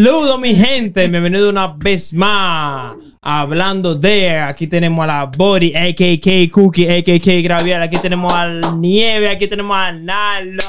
[0.00, 1.08] Saludos, mi gente.
[1.08, 2.94] Bienvenido una vez más.
[3.20, 4.38] Hablando de.
[4.38, 7.82] Aquí tenemos a la Body, AKK Cookie, AKK Gravial.
[7.82, 9.28] Aquí tenemos al Nieve.
[9.28, 10.62] Aquí tenemos a Nalo.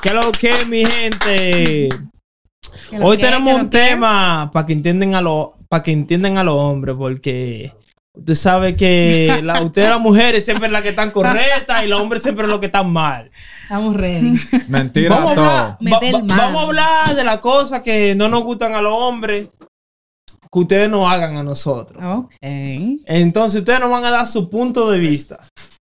[0.00, 1.90] ¿Qué es lo que, mi gente?
[2.98, 6.96] Hoy tenemos un tema para que entiendan a los para que entiendan a los hombres
[6.98, 7.74] porque
[8.14, 12.00] usted sabe que la, ustedes las mujeres siempre es la que están correctas y los
[12.00, 13.30] hombres siempre es lo que están mal.
[13.62, 14.38] Estamos ready.
[14.68, 15.44] Mentira Vamos a todo.
[15.50, 16.42] hablar, Meter va- va- mano.
[16.42, 19.48] vamos a hablar de las cosas que no nos gustan a los hombres
[20.52, 22.02] que ustedes no hagan a nosotros.
[22.04, 22.34] ok.
[22.42, 25.38] Entonces ustedes nos van a dar su punto de vista.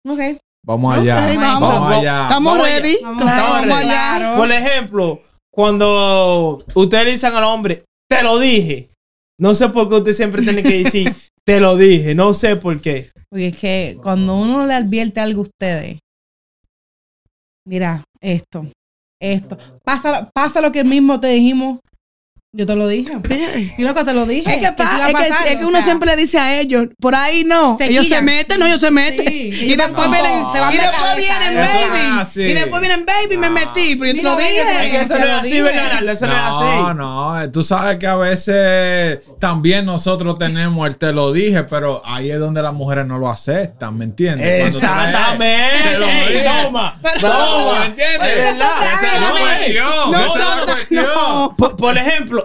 [0.07, 0.19] Ok.
[0.65, 1.27] Vamos allá.
[1.29, 1.91] Ok, vamos, vamos.
[1.93, 2.21] allá.
[2.23, 2.97] Estamos Vamos ready.
[3.19, 3.85] Claro, allá.
[4.17, 4.37] Claro.
[4.37, 5.21] Por ejemplo,
[5.53, 8.89] cuando ustedes le dicen al hombre, te lo dije.
[9.39, 11.13] No sé por qué usted siempre tiene que decir,
[11.45, 12.15] te lo dije.
[12.15, 13.11] No sé por qué.
[13.29, 15.99] Porque es que cuando uno le advierte algo a ustedes,
[17.65, 18.67] mira, esto,
[19.21, 21.79] esto, pasa, pasa lo que mismo te dijimos.
[22.57, 23.11] Yo te lo dije.
[23.77, 24.49] Y loco, te lo dije.
[24.49, 26.87] Es que, pa- es que, es que o uno sea, siempre le dice a ellos,
[27.01, 27.77] por ahí no.
[27.77, 29.27] Se ellos se meten, no, ellos se meten.
[29.27, 32.49] Sí, y después vienen, te van y de después vienen, no es baby.
[32.49, 33.53] Y después vienen, baby, me No.
[33.55, 35.01] metí, pero yo te lo dije.
[35.01, 35.57] Eso no es así.
[35.57, 35.63] Eso
[36.05, 36.95] no es No, así.
[36.97, 42.01] no, eh, tú sabes que a veces también nosotros tenemos el te lo dije, pero
[42.05, 44.73] ahí es donde las mujeres no lo aceptan, ¿me entiendes?
[44.73, 45.89] Exactamente.
[45.91, 46.45] Te lo dije.
[46.63, 46.97] Toma.
[47.01, 48.31] ¿Me entiendes?
[48.37, 48.51] Esa
[49.15, 49.85] es la cuestión.
[50.91, 51.53] no.
[51.57, 51.97] Por, por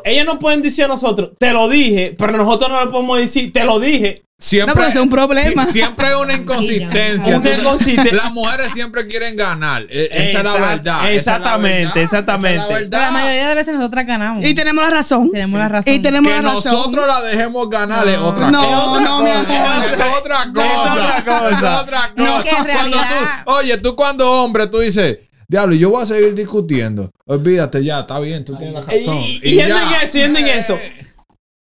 [0.05, 3.19] ejemplo, ellos no pueden decir a nosotros, te lo dije, pero nosotros no le podemos
[3.19, 4.23] decir, te lo dije.
[4.43, 5.67] Siempre, No, pero es un problema.
[5.67, 6.33] si- siempre hay una
[6.81, 7.37] inconsistencia.
[7.39, 8.15] Una inconsistencia.
[8.17, 9.83] Las mujeres siempre quieren ganar.
[9.91, 10.95] E- Esa es la Exact- verdad.
[10.97, 12.57] esa es la exactamente, verdad, exactamente.
[12.57, 13.13] esa es la Pero la verdad.
[13.13, 14.43] mayoría de veces nosotras ganamos.
[14.47, 15.31] Y tenemos la razón.
[15.31, 15.93] Tenemos la razón.
[15.93, 16.73] Y tenemos Que la razón.
[16.73, 19.01] nosotros la dejemos ganar es otra No, cosa.
[19.03, 19.85] no, mi amor.
[19.93, 20.93] Es otra Es cosa.
[20.95, 21.51] otra cosa.
[21.51, 22.43] Es otra No, cosa.
[22.43, 25.19] que en Cuando realidad- tú- oye, tú cuando hombre, tú dices,
[25.51, 27.11] diablo, yo voy a seguir discutiendo.
[27.27, 29.17] Olvídate ya, está bien, tú tienes la razón.
[29.17, 30.79] Y, y, eso, y entienden eso.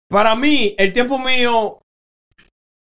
[0.08, 1.80] Para mí, el tiempo mío,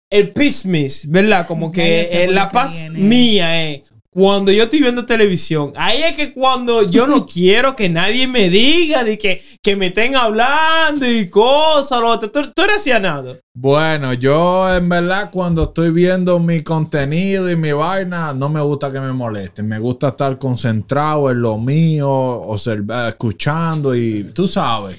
[0.09, 1.47] el peace miss, ¿verdad?
[1.47, 2.99] Como que eh, la paz viene.
[2.99, 3.81] mía es
[4.17, 5.73] cuando yo estoy viendo televisión.
[5.75, 9.87] Ahí es que cuando yo no quiero que nadie me diga de que, que me
[9.87, 12.31] estén hablando y cosas, lo otro.
[12.31, 13.35] Tú, tú eres nada.
[13.53, 18.89] Bueno, yo en verdad cuando estoy viendo mi contenido y mi vaina, no me gusta
[18.89, 19.67] que me molesten.
[19.67, 24.95] Me gusta estar concentrado en lo mío, observa- escuchando y tú sabes.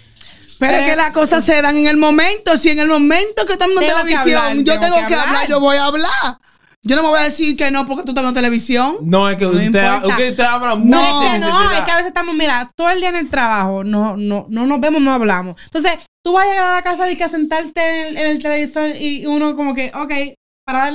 [0.58, 2.54] Pero es Pero- que las cosas se dan en el momento.
[2.58, 5.26] Si en el momento que estamos en televisión, hablar, yo tengo tengo que que hablar.
[5.28, 5.48] hablar.
[5.48, 6.38] yo voy a hablar.
[6.86, 8.96] Yo no me voy a decir que no porque tú estás en televisión.
[9.02, 10.88] No, es que No usted, usted, usted habla mucho.
[10.88, 13.28] No, es que no, es que a veces estamos, mira, todo el día en el
[13.28, 15.60] trabajo, no, no, no nos vemos, no hablamos.
[15.64, 18.30] Entonces, tú vas a llegar a la casa y que a sentarte en el, en
[18.30, 20.12] el televisor y uno como que, ok,
[20.64, 20.92] para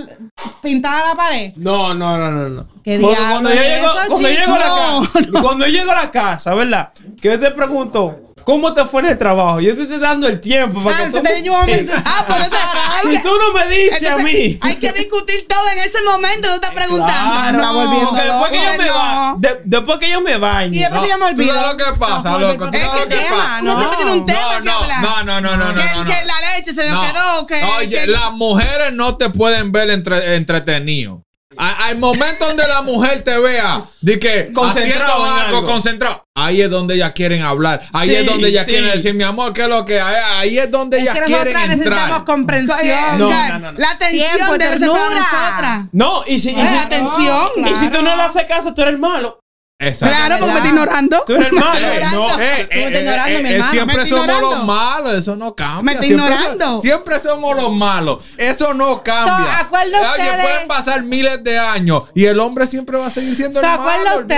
[0.62, 1.54] pintar a la pared.
[1.56, 2.68] No, no, no, no, no.
[2.84, 5.92] ¿Qué diablo cuando yo llego, eso, cuando yo llego a la casa, cuando yo llego
[5.92, 6.90] a la casa, ¿verdad?
[7.22, 9.60] Que yo te pregunto, ¿cómo te fue en el trabajo?
[9.60, 11.90] Yo te estoy dando el tiempo para Ah, que se tú te un.
[12.06, 14.58] Ah, por eso hay que, tú no me dices a mí.
[14.62, 16.50] hay que discutir todo en ese momento.
[16.50, 17.12] Tú estás preguntando.
[17.12, 17.74] Claro, no,
[18.10, 18.94] porque después que yo me no.
[18.94, 20.78] ba- de- después que yo me bañe.
[20.78, 21.54] Y después ya me ¿Tú olvido.
[21.56, 22.70] sabes lo que pasa, No, loco?
[22.72, 23.62] ¿Tú Es sabes lo que tema, pasa?
[23.78, 25.02] siempre tiene un tema No, que no, hablar.
[25.02, 26.12] no, no, no, no, que, no, no.
[26.12, 27.02] que la leche se nos No.
[27.02, 27.48] quedó.
[27.48, 31.24] Que, Oye, las mujeres no te pueden ver entre, entretenido.
[31.58, 35.68] Hay momentos donde la mujer te vea de que Concentrado haciendo en algo, algo.
[35.68, 36.24] concentrado.
[36.34, 37.82] Ahí es donde ellas quieren hablar.
[37.92, 38.72] Ahí Sí, es donde ellas sí.
[38.72, 40.16] quieren decir, mi amor, ¿qué es lo que hay?
[40.38, 42.24] Ahí es donde Es ellas que quieren nosotras necesitamos entrar.
[42.26, 43.20] comprensión.
[43.20, 43.80] No, no, no, no.
[43.80, 45.86] La atención nosotras.
[45.92, 47.48] No, y si, y, Eh, si- atención.
[47.70, 49.41] y si tú no le haces caso, tú eres malo.
[49.82, 50.16] Exacto.
[50.16, 51.24] Claro, porque me está ignorando.
[51.26, 51.74] Tú eres Me malo.
[51.74, 52.28] está ignorando.
[52.28, 53.72] No, Eh, Tú me estás ignorando, mi hermano.
[53.72, 54.52] Siempre somos ignorando.
[54.52, 55.82] los malos, eso no cambia.
[55.84, 56.66] Me está ignorando.
[56.66, 59.46] so- siempre somos los malos, eso no cambia.
[59.46, 60.42] So, ¿acuerda Oye, ustedes?
[60.42, 63.78] pueden pasar miles de años y el hombre siempre va a seguir siendo ¿Se el
[63.78, 64.20] malo.
[64.20, 64.32] ustedes?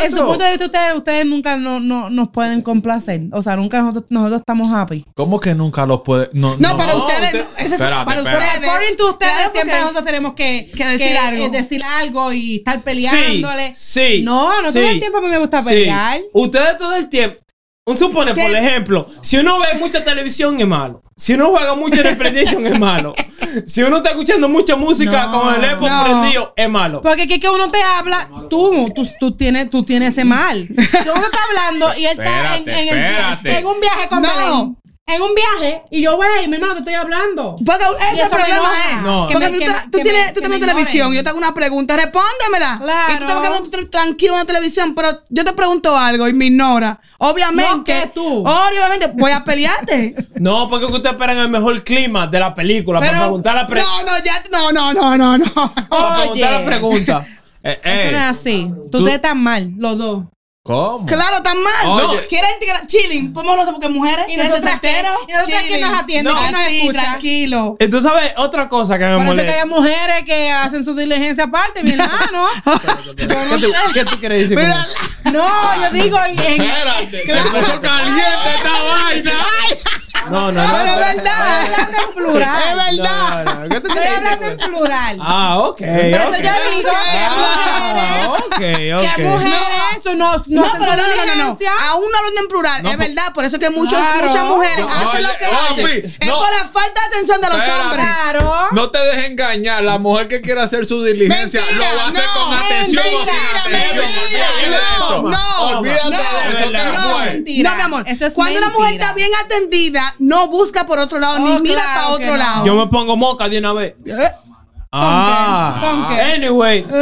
[0.00, 3.22] de En su punto de vista, ustedes, ustedes nunca no, no, nos pueden complacer.
[3.32, 5.04] O sea, nunca nosotros, nosotros estamos happy.
[5.14, 6.30] ¿Cómo que nunca los puede?
[6.32, 8.44] No, No, para No, ustedes, usted- no, eso es Espérate, para ustedes.
[8.68, 11.44] According to ustedes, Claro, siempre porque- nosotros tenemos que, que decir algo.
[11.44, 13.72] eh, decir algo y estar peleándole.
[13.76, 15.68] Sí, No, no sí, todo el tiempo a mí me gusta sí.
[15.68, 16.20] pelear.
[16.32, 17.40] Ustedes todo el tiempo.
[17.86, 18.42] Un supone, ¿Qué?
[18.42, 21.02] por ejemplo, si uno ve mucha televisión es malo.
[21.16, 23.14] Si uno juega mucho en el PlayStation es malo.
[23.66, 26.04] Si uno está escuchando mucha música No, con el Xbox no.
[26.04, 27.00] prendido es malo.
[27.00, 30.66] Porque que, que uno te habla, tú, tú, tú tienes, tú tienes ese mal.
[30.68, 30.74] Tú
[31.14, 34.28] uno está hablando y él está en, Espérate, en el- en un viaje con No.
[34.28, 34.76] Belén.
[35.14, 37.56] En un viaje y yo, güey, mi hermano, te estoy hablando.
[37.64, 37.84] Porque
[38.14, 39.02] Y ese me problema es.
[39.02, 39.26] No.
[39.28, 41.28] Que Porque me- tú, que tú que tienes, me- tú en me televisión yo te
[41.28, 42.78] hago una pregunta, respóndemela.
[42.82, 43.12] Claro.
[43.12, 46.32] Y tú estás quedando tr- tranquilo en la televisión, pero yo te pregunto algo y
[46.32, 47.00] me ignora.
[47.18, 47.66] Obviamente.
[47.76, 48.44] No, que tú.
[48.46, 50.14] Obviamente, voy a pelearte.
[50.40, 54.02] No, porque ustedes esperan el mejor clima de la película para preguntar la, pre- no,
[54.04, 54.42] no, ya.
[54.50, 55.74] No, no, no, no, no.
[55.90, 57.26] para preguntar la pregunta.
[57.62, 58.72] Eh, Eso eh, no es así.
[58.90, 60.24] Tú, tú- te estás mal, los dos.
[60.62, 61.06] ¿Cómo?
[61.06, 61.86] Claro, tan mal.
[61.86, 62.16] Oye.
[62.20, 62.28] No.
[62.28, 63.32] Quieren integrar- chilling.
[63.32, 64.26] Podemos no sé porque mujeres.
[64.28, 65.80] ¿Y quién chilling.
[65.80, 66.30] nos atiende?
[66.30, 66.38] No.
[66.38, 67.00] ¿Quién nos Así, escucha?
[67.00, 67.76] tranquilo.
[67.80, 69.62] Y tú sabes otra cosa que me Por eso que molesta.
[69.62, 72.46] hay mujeres que hacen su diligencia aparte, mi hermano.
[73.16, 74.58] ¿Qué tú, qué tú quieres decir?
[74.58, 74.86] Mira?
[75.32, 79.32] No, yo digo en, en- Espérate, se puso caliente esta vaina.
[80.30, 80.72] No, no, no.
[80.74, 81.62] Pero es verdad.
[81.62, 82.62] Estoy hablando en plural.
[82.62, 83.44] Es verdad.
[83.44, 85.18] No, no, ¿qué tú Estoy quieres hablando decir en plural.
[85.22, 85.70] Ah, ok.
[85.70, 85.80] Ok.
[85.80, 85.88] yo
[86.20, 89.04] digo que hay Ah, mujeres, ok, que ok.
[89.16, 89.68] hay mujeres
[90.10, 91.58] eso no, no, No, pero no, no, no, no, no.
[91.88, 93.32] Aún hablando en plural, es verdad.
[93.34, 94.26] Por eso que muchos, Claro.
[94.26, 96.14] muchas mujeres No, hacen lo que hacen.
[96.20, 96.38] Es no.
[96.38, 97.82] por la falta de atención de los Espérate.
[97.82, 98.06] hombres.
[98.06, 98.54] Claro.
[98.72, 99.82] No te dejes engañar.
[99.84, 103.04] La mujer que quiere hacer su diligencia Mentira, lo va a hacer no, con atención
[103.06, 104.04] o sin mentira, atención.
[104.06, 104.46] mentira,
[105.10, 106.64] no, no, Olvídate no, de eso.
[106.64, 106.90] es verdad.
[106.92, 107.70] ¿qué No, mentira.
[107.70, 108.04] No, mi amor.
[108.06, 109.04] Eso es Cuando una mujer mentira.
[109.06, 112.36] está bien atendida, no busca por otro lado, Oh, ni mira para otro no.
[112.36, 112.66] lado.
[112.66, 113.94] Yo me pongo moca de una vez.
[114.92, 116.20] Ah, ¿Con qué?
[116.20, 116.94] Anyway, tú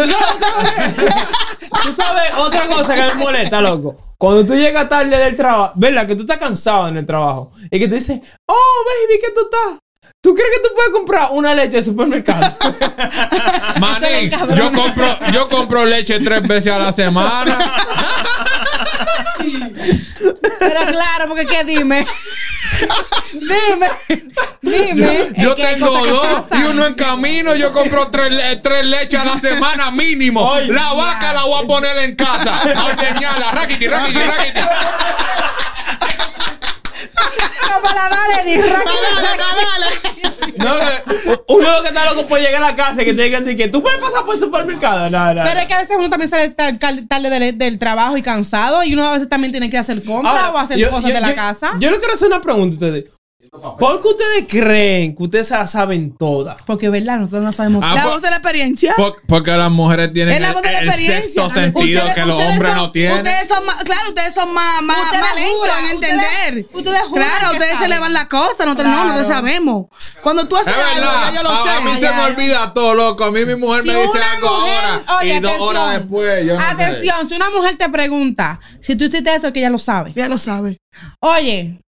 [1.96, 3.96] sabes otra cosa que me molesta, loco.
[4.19, 6.06] Cuando tú llegas tarde del trabajo, ¿verdad?
[6.06, 9.40] Que tú estás cansado en el trabajo y que te dicen, oh, baby, ¿qué tú
[9.43, 9.79] estás?
[10.20, 12.44] ¿Tú crees que tú puedes comprar una leche de supermercado?
[13.81, 17.56] Manín, yo compro, yo compro leche tres veces a la semana.
[20.58, 21.64] Pero claro, porque ¿qué?
[21.64, 22.06] Dime.
[23.32, 23.88] dime.
[24.60, 25.28] Dime.
[25.37, 27.55] Yo tengo dos y uno en camino.
[27.55, 30.43] Yo compro tres, le- tres leches a la semana mínimo.
[30.43, 32.56] Oye, la vaca la voy a poner en casa.
[32.76, 33.50] A ordeñarla.
[33.52, 34.60] Raquiti, raquiti, raquiti.
[37.69, 39.38] No, para darle ni Dale, raquete.
[39.38, 40.59] dale, dale.
[40.59, 43.23] no, que uno lo que está loco por llegar a la casa y que te
[43.23, 45.11] digan así que tú puedes pasar por el supermercado.
[45.11, 45.43] No, no.
[45.44, 48.94] Pero es que a veces uno también sale tarde del, del trabajo y cansado y
[48.94, 51.31] uno a veces también tiene que hacer compras o hacer yo- cosas yo- de la
[51.31, 51.73] yo- casa.
[51.79, 53.05] Yo le quiero hacer una pregunta a ustedes.
[53.50, 56.56] ¿Por qué ustedes creen que ustedes se la saben todas?
[56.66, 57.18] porque, ¿verdad?
[57.18, 57.82] Nosotros no sabemos.
[57.84, 58.94] Ah, La pues- voz de la experiencia.
[58.96, 61.22] Por- porque las mujeres tienen Es la el, voz de la el experiencia.
[61.22, 63.16] sexto sentido Ustedes- que los ustedes hombres son- no tienen.
[63.18, 66.66] Ustedes son más, claro, ustedes son más, más, Ustedes más lentos juran, en ustedes- entender.
[66.74, 69.08] ustedes juran claro, ustedes se le van las cosas, nosotros no, Claro.
[69.08, 69.86] nosotros sabemos.
[70.22, 71.68] Cuando tú haces Es algo, ya yo lo a, sé.
[71.70, 73.24] a mí se ya, me olvida todo, loco.
[73.24, 75.76] A mí mi mujer Si me dice una algo mujer- ahora oye, y dos atención.
[75.76, 76.46] horas después.
[76.46, 76.66] Yo no sé.
[76.66, 80.12] Atención, si una mujer te pregunta si tú hiciste eso, es que ella lo sabe.
[80.14, 80.78] Ya lo sabe.
[81.20, 81.78] Oye,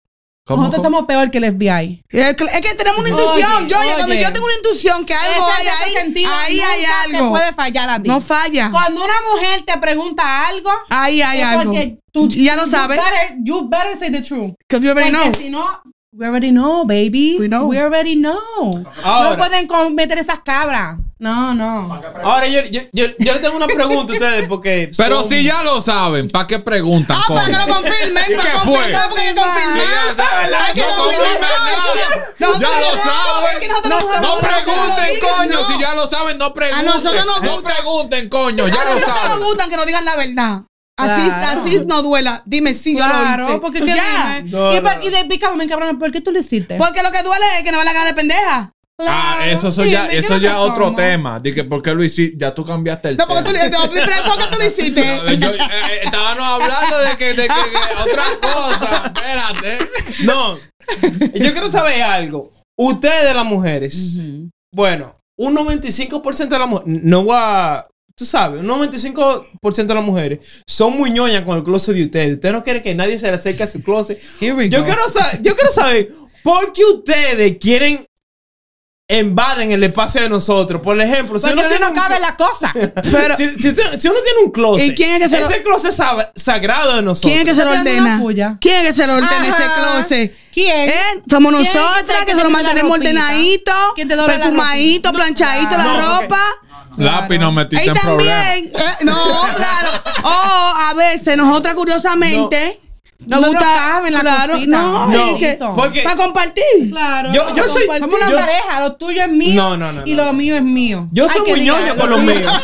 [0.50, 0.96] ¿Cómo, nosotros cómo?
[0.96, 2.02] somos peor que el FBI.
[2.08, 3.52] Es que, es que tenemos una intuición.
[3.64, 6.60] Oye, yo, oye, cuando yo tengo una intuición que algo Ese hay ahí, sentido ahí
[6.60, 6.80] hay
[7.10, 7.30] te algo.
[7.30, 8.08] puede fallar a ti.
[8.08, 8.70] No falla.
[8.70, 11.64] Cuando una mujer te pregunta algo, Ahí hay es algo.
[11.64, 12.98] porque tú ya lo you sabes.
[12.98, 14.54] better- You better say the truth.
[14.68, 15.40] Because you already Porque know.
[15.40, 15.66] si no,
[16.12, 17.36] we already know, baby.
[17.38, 17.72] We know.
[17.72, 18.38] already know.
[19.04, 19.30] Ahora.
[19.30, 20.98] no pueden cometer esas cabras.
[21.20, 22.00] No, no.
[22.24, 24.90] Ahora yo, yo, yo, yo le tengo una pregunta a ustedes porque.
[24.96, 27.18] Pero son- si ya lo saben, ¿para qué preguntan?
[27.20, 27.66] Ah, para que coño?
[27.66, 28.24] lo confirmen.
[28.30, 29.08] ¿Y para qué confirmar, fue?
[29.10, 29.72] Porque hay que confirmar.
[29.74, 31.28] Sí, ya saben, Hay que no confirmar.
[31.28, 32.34] confirmen nada.
[32.38, 33.68] Nosotros Ya lo no, saben.
[33.68, 35.52] No, no no pregunten, no coño.
[35.60, 35.64] no.
[35.68, 36.86] Si ya lo saben, no pregunten.
[36.86, 37.74] nosotros nos No gusta.
[37.74, 38.68] pregunten, coño.
[38.68, 39.38] Ya a lo nosotros saben.
[39.38, 40.62] nos gustan que nos digan la verdad.
[40.96, 41.60] Así, Claro.
[41.62, 42.42] así no duela.
[42.46, 43.58] Dime sí, yo lo Claro, hice.
[43.58, 44.36] porque ¿qué ya.
[44.40, 44.50] dime?
[44.50, 45.02] No, y, no, por- no.
[45.04, 46.76] y de picado me cabrón, ¿por qué tú lo hiciste?
[46.76, 48.72] Porque lo que duele es que no va la cara de pendeja.
[49.08, 50.96] Ah, eso, eso Sí, ya, ¿de qué eso ya que otro somos?
[50.96, 51.38] tema.
[51.40, 52.36] Dije, ¿por qué lo hiciste?
[52.38, 53.68] Ya tú cambiaste el No, porque tú, tema.
[53.70, 55.02] no, ¿por qué tú lo hiciste?
[55.38, 59.12] Yo, eh, eh, estábamos hablando de que, de que, que otra cosa.
[59.14, 59.78] Espérate.
[60.24, 60.58] No.
[61.34, 62.52] Yo quiero saber algo.
[62.76, 64.18] Ustedes, las mujeres.
[64.72, 67.02] Bueno, un 95% de las mujeres.
[67.04, 67.86] No voy a.
[68.16, 72.34] Tú sabes, un 95% de las mujeres son muy ñoñas con el closet de ustedes.
[72.34, 74.20] Ustedes no quieren que nadie se le acerque a su closet.
[74.40, 74.84] Here we Yo go.
[74.84, 75.00] quiero,
[75.40, 76.10] yo quiero saber
[76.42, 78.04] por qué ustedes quieren
[79.18, 80.80] invaden el espacio de nosotros.
[80.80, 82.72] Por ejemplo, si Porque uno no, tiene no un- cabe la cosa.
[83.12, 85.48] Pero, si, si usted- si uno tiene un closet, ¿Y quién es que se lo-
[85.50, 87.32] ese closet sab- sagrado de nosotros.
[87.32, 88.20] ¿quién es que se lo ordena?
[88.60, 90.36] ¿Quién es que se lo ordena ese closet?
[90.52, 90.88] ¿Quién?
[90.90, 90.94] ¿Eh?
[91.28, 94.36] Somos ¿Quién es que nosotras que que se lo te mantenemos ordenadito, ¿Quién te dobla
[94.38, 96.40] la perfumadito, planchadito la No, ropa.
[96.96, 98.44] Lápiz, no metiste Ahí en problemas.
[98.44, 98.64] también.
[98.74, 99.16] eh, no,
[99.56, 99.90] claro.
[100.24, 100.28] O
[100.76, 102.80] a veces, nosotras curiosamente.
[103.26, 103.60] Nos No gusta.
[103.60, 106.64] nos caben las claro, no, No, es que- porque- para compartir.
[106.90, 107.32] Claro.
[107.32, 108.80] Yo- yo soy- Somos una yo- pareja.
[108.80, 109.54] Lo tuyo es mío.
[109.62, 111.06] No, no, no, Y no, lo mío es mío.
[111.12, 112.52] Yo soy muy ñoño con los míos.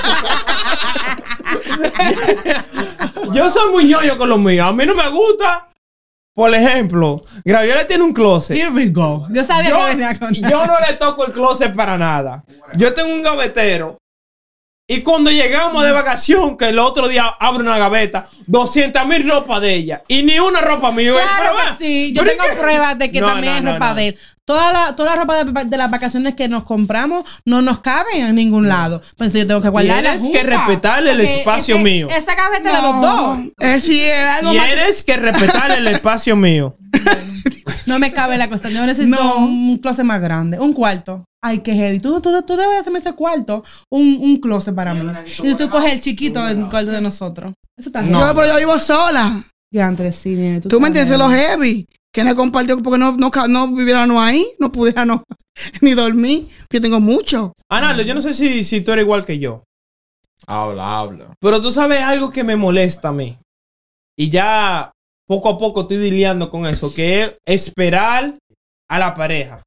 [3.33, 4.67] Yo soy muy ñoño con los míos.
[4.69, 5.69] A mí no me gusta.
[6.35, 8.57] Por ejemplo, Graviola tiene un closet.
[8.57, 9.27] Here we go.
[9.31, 12.45] Yo sabía Yo, que venía con yo no le toco el closet para nada.
[12.77, 13.97] Yo tengo un gavetero.
[14.89, 19.61] Y cuando llegamos de vacación, que el otro día abre una gaveta, 200 mil ropas
[19.61, 20.03] de ella.
[20.07, 21.11] Y ni una ropa mía.
[21.13, 22.13] Claro Pero que sí.
[22.15, 23.95] Yo tengo que- pruebas de que No, también no, es no, ropa no.
[23.97, 24.19] de él.
[24.45, 28.17] Toda la, toda la ropa de, de las vacaciones que nos compramos no nos cabe
[28.21, 29.03] en ningún lado.
[29.17, 30.15] Pues yo tengo que guardarla.
[30.17, 32.09] Tienes que respetarle el espacio ese- mío.
[32.09, 33.39] Esa gaveta de los dos.
[33.59, 34.67] Eh, sí, es algo más.
[34.67, 36.77] Tienes que respetar el espacio mío.
[37.87, 38.73] No me cabe la cuestión.
[38.73, 39.37] Yo necesito No.
[39.37, 40.59] un closet más grande.
[40.59, 41.25] Un cuarto.
[41.47, 42.01] Ay, qué heavy.
[42.01, 45.09] Tú, tú, tú debes hacerme ese cuarto, un, un closet para mí.
[45.45, 47.55] Y tú coges el chiquito del cuarto de nosotros.
[47.79, 48.19] Eso está No.
[48.19, 49.45] Yo, pero yo vivo sola.
[49.73, 51.43] Ya, Andrés, sí, nene, Tú me entiendes, lo heavy.
[51.47, 51.87] heavy.
[52.13, 55.21] Que no compartió porque no, no, no viviéramos ahí, no pudiéramos
[55.83, 56.49] ni dormir.
[56.71, 57.53] Yo tengo mucho.
[57.71, 59.63] Analdo, yo no sé si, si tú eres igual que yo.
[60.49, 61.35] Habla, habla.
[61.41, 63.39] Pero tú sabes algo que me molesta a mí.
[64.19, 64.91] Y ya
[65.29, 66.93] poco a poco estoy lidiando con eso.
[66.93, 68.35] Que es esperar
[68.89, 69.63] a la pareja.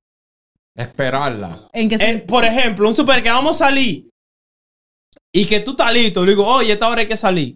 [0.80, 1.68] Esperarla.
[1.74, 4.10] En que Eh, por ejemplo, un super que vamos a salir.
[5.34, 6.24] Y que tú estás listo.
[6.24, 7.56] Le digo, oye, esta hora hay que salir.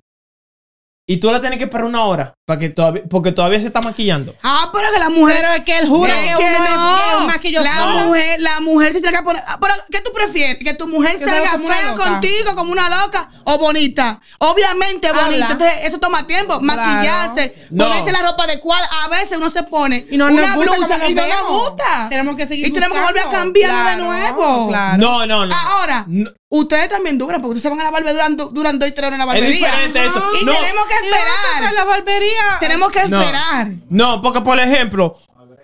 [1.08, 2.34] Y tú la tienes que esperar una hora.
[2.46, 4.36] Para que todavía, porque todavía se está maquillando.
[4.44, 5.38] Ah, pero que la mujer.
[5.40, 7.56] Pero es que él jura Es que, que uno es- no.
[7.56, 9.42] es la mujer, la mujer se tiene que poner.
[9.48, 10.58] ah, Pero, ¿qué tú prefieres?
[10.62, 14.20] ¿Que tu mujer Que salga fea contigo como una loca o bonita?
[14.40, 15.24] Obviamente Habla.
[15.24, 15.48] bonita.
[15.54, 16.60] Entonces, eso toma tiempo.
[16.60, 17.86] Maquillarse, No.
[17.88, 18.90] ponerse la ropa adecuada.
[19.06, 22.08] A veces uno se pone Y no una blusa y no nos gusta.
[22.10, 24.68] Tenemos que seguir Y tenemos que volver a cambiarlo de nuevo.
[24.68, 24.98] Claro.
[24.98, 25.56] No, no, no.
[25.56, 26.30] Ahora, No.
[26.50, 29.08] ustedes también duran, porque ustedes se van a la barbería durando, duran dos y tres
[29.08, 29.66] horas en la Es barbería.
[29.68, 30.24] diferente eso.
[30.42, 30.52] Y No.
[30.52, 31.74] tenemos que ¿Y dónde está esperar.
[31.74, 32.33] la barbería?
[32.60, 33.20] Tenemos que No.
[33.22, 33.68] esperar.
[33.90, 35.16] No, porque por ejemplo,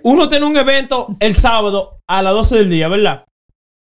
[0.03, 3.25] uno tiene un evento el sábado a las 12 del día, ¿verdad?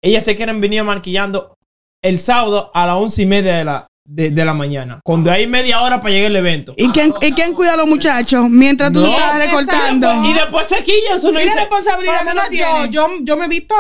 [0.01, 1.55] Ellas se quieren venir maquillando
[2.03, 4.99] el sábado a las 11 y media de la, de, de la mañana.
[5.03, 6.73] Cuando hay media hora para llegar el evento.
[6.77, 9.07] ¿Y quién, ¿Y quién cuida a los muchachos mientras tú No.
[9.07, 10.23] estás recortando?
[10.25, 11.17] Y después se quillan.
[11.17, 12.89] Eso no ¿Y la dice- responsabilidad no yo, tiene?
[12.91, 13.75] yo, yo me he visto,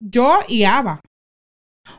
[0.00, 1.00] yo y Ava.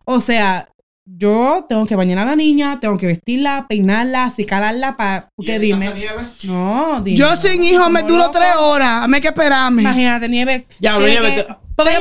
[0.06, 0.68] O sea,
[1.10, 5.30] yo tengo que bañar a la niña, tengo que vestirla, peinarla, acicalarla para...
[5.44, 5.94] ¿Qué dime?
[6.44, 7.18] No, dime.
[7.18, 8.32] Yo sin hijo me duro loco.
[8.34, 9.08] tres horas.
[9.08, 9.82] Me hay que esperarme.
[9.84, 10.68] Imagínate, Nieve.
[10.80, 11.92] Ya, pero tiene Nieve, que- Porque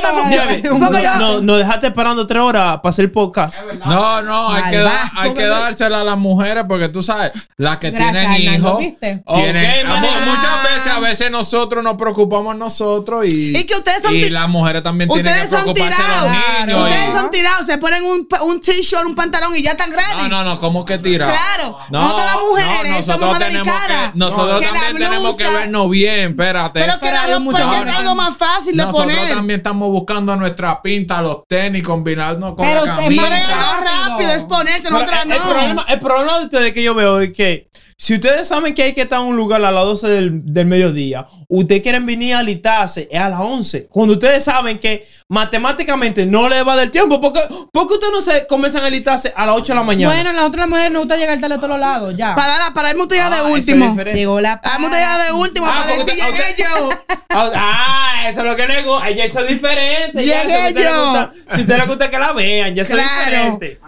[0.63, 3.55] yo me no, no, dejaste esperando tres horas para hacer podcast.
[3.85, 7.77] No, no, hay que, dar- hay que dársela a las mujeres porque tú sabes, las
[7.77, 10.03] que Gracias, tienen hijos, tienen- Ok, mu- man.
[10.25, 14.47] muchas veces, a veces nosotros nos preocupamos nosotros y, Y que ustedes son y las
[14.49, 16.31] mujeres también tienen que preocuparse de los tirados.
[16.31, 16.79] niños.
[16.79, 17.65] y- Ustedes son tirados.
[17.67, 20.05] Se ponen un, un t-shirt, un pantalón y ya están ready.
[20.23, 21.29] No, no, no, ¿cómo que tirar?
[21.31, 24.11] Claro, nosotros las mujeres somos más tenemos delicadas.
[24.13, 26.79] que, nosotros Que la también tenemos que vernos bien, espérate.
[26.79, 29.35] Pero que porque es algo más fácil de nosotros poner.
[29.35, 33.23] también estamos buscando nuestra pinta, los tenis, combinarnos con Pero la camisa.
[33.23, 33.67] Pero es Rápido.
[33.69, 35.35] algo rápido, es ponerse, Pero nosotras no.
[35.35, 38.83] el problema, el problema de ustedes que yo veo es que si ustedes saben que
[38.83, 42.35] hay que estar en un lugar a las 12 del, del mediodía, ustedes quieren venir
[42.35, 43.87] a alitarse es a las 11.
[43.87, 47.41] Cuando ustedes saben que matemáticamente no les va del tiempo, porque,
[47.73, 50.13] porque ustedes no se comienzan a alitarse a las 8 de la mañana.
[50.13, 52.33] Bueno, a las otras mujeres nos gusta llegar tarde a todos lados, ya.
[52.35, 53.89] Para, dar- para irme usted ya Ah, de es último.
[53.89, 54.17] diferente.
[54.19, 56.89] Llegó la usted ya de último Ah, para decir usted- llegué yo.
[57.29, 59.09] Ah, ah, eso es lo que le gusta.
[59.09, 60.23] Ella eso es diferente.
[60.23, 61.03] ya, Llegué si a usted le yo.
[61.05, 63.25] gusta- si a usted le gusta que la vean, ya eso es Claro.
[63.25, 63.79] diferente.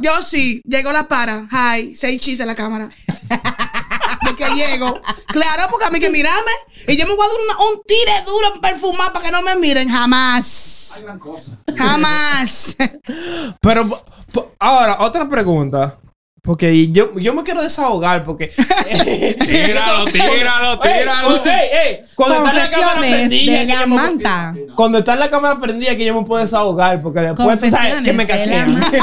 [0.00, 1.48] Yo sí, llegó la para.
[1.50, 2.88] Hi, seis chistes en la cámara.
[4.54, 5.00] Llego.
[5.28, 6.50] Claro, porque a mí que mirarme.
[6.88, 9.56] Y yo me voy a dar una- un tire duro perfumado para que no me
[9.56, 9.88] miren.
[9.88, 11.04] Jamás.
[11.76, 12.76] Jamás.
[13.60, 14.02] Pero
[14.58, 15.96] ahora, otra pregunta.
[16.42, 18.46] Porque yo, yo me quiero desahogar porque.
[19.38, 21.36] Tíralo, tíralo, tíralo.
[21.44, 23.52] ey, ey, Cuando está la cámara prendida.
[23.58, 24.54] de la yo me- manta.
[24.74, 28.12] Cuando está la cámara prendida que yo me puedo desahogar porque después tú sabes que
[28.14, 28.88] me manta.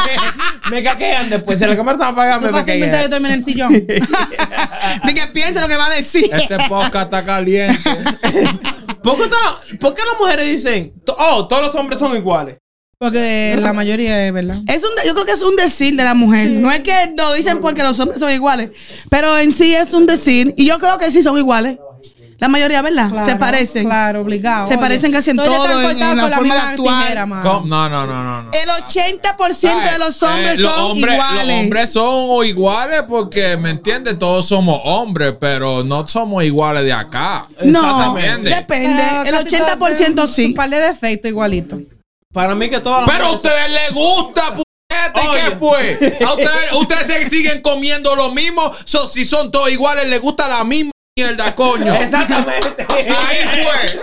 [0.71, 1.59] me caquean después.
[1.59, 3.09] Si la cámara está apagada, me fácilmente yo caquean.
[3.09, 3.71] terminé en el sillón.
[5.05, 6.29] De que piense lo que va a decir.
[6.31, 7.77] Este podcast está caliente.
[9.03, 12.57] ¿Por qué, todas- por qué las mujeres dicen, oh, todos los hombres son iguales?
[12.99, 14.55] Porque la mayoría es verdad.
[14.67, 16.49] Es un, yo creo que es un decir de la mujer.
[16.49, 18.71] No es que lo dicen porque los hombres son iguales.
[19.11, 20.53] Pero en sí es un decir.
[20.57, 21.77] Y yo creo que sí son iguales.
[22.39, 23.09] La mayoría, ¿verdad?
[23.09, 23.85] Claro, Se parecen.
[23.85, 24.67] Claro, obligado.
[24.67, 27.27] Se Oye, parecen casi en todo, están en- en la con forma de misma actuar.
[27.27, 28.43] No, no, no, no.
[28.43, 28.51] no.
[28.51, 31.47] El 80% de los hombres Eh, los son hombres- iguales.
[31.47, 34.19] Los hombres son iguales porque, ¿me entiendes?
[34.19, 37.47] Todos somos hombres, pero no somos iguales de acá.
[37.63, 38.65] No, depende.
[38.67, 40.45] Pero El casi 80% todos- sí.
[40.45, 41.79] Un par de defectos igualitos.
[42.31, 45.39] Para mí que todas las Pero a ustedes les gusta, ¿y Oye.
[45.43, 46.17] qué fue?
[46.27, 48.71] A ustedes, ustedes se siguen comiendo lo mismo.
[48.85, 51.93] So, si son todos iguales, les gusta la misma mierda, coño.
[51.95, 52.85] Exactamente.
[52.89, 54.01] Ahí fue.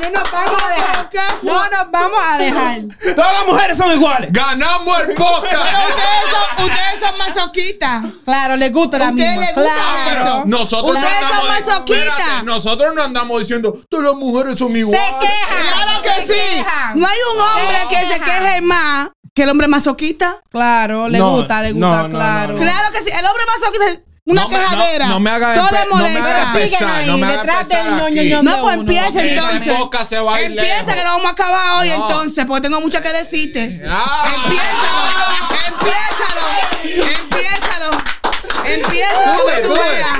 [0.00, 1.10] No nos vamos a dejar.
[1.10, 1.50] ¿Qué fue?
[1.52, 2.80] No nos vamos a dejar.
[3.16, 4.30] Todas las mujeres son iguales.
[4.32, 5.54] Ganamos el Pero podcast.
[5.88, 8.04] ustedes son, ustedes son masoquistas.
[8.24, 9.44] Claro, les gusta la Ustedes misma.
[9.46, 9.72] les gusta
[10.04, 10.42] Claro.
[10.46, 12.08] Nosotros Ustedes no son masoquistas.
[12.18, 15.04] espérate, nosotros no andamos diciendo todas las mujeres son Se iguales.
[15.20, 15.66] quejan.
[15.72, 16.56] Claro que se sí.
[16.56, 17.00] quejan.
[17.00, 20.36] No hay un hombre Se que se queje más que el hombre masoquista.
[20.50, 22.52] Claro, le No, gusta, le gusta, no, no, claro.
[22.54, 22.60] no.
[22.60, 23.10] Claro que sí.
[23.10, 25.06] El hombre masoquista es una No me- no- quejadera.
[25.08, 26.60] no me haga Todo empe- le no me haga molesta.
[26.76, 28.28] Siguen ahí, no me haga detrás del empezar ñoño aquí.
[28.30, 28.80] ñoño No, de pues uno.
[28.82, 30.08] empieza entonces.
[30.08, 30.94] se va a ir Empieza lejos.
[30.94, 31.94] que no vamos a acabar hoy No.
[31.94, 33.82] entonces, porque tengo mucho que decirte.
[33.88, 34.32] Ah.
[34.34, 35.02] Empiézalo,
[35.68, 37.90] empiézalo, empiézalo,
[38.62, 39.12] veas.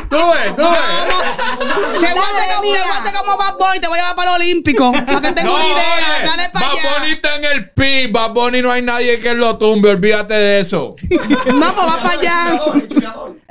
[0.08, 0.92] tú ves, tú ves.
[2.00, 4.02] Te voy a hacer como, te voy a hacer como Bad Bunny, te voy a
[4.02, 4.92] llevar para el Olímpico.
[4.92, 6.18] Para que tengas una idea.
[6.18, 6.98] oye, Dale para Bad allá.
[6.98, 8.12] Bunny está en el PIB.
[8.12, 9.90] Bad Bunny no hay nadie que lo tumbe.
[9.90, 10.94] Olvídate de eso.
[11.52, 12.60] No, pues va para allá.